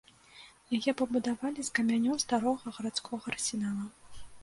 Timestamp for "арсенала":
3.37-3.85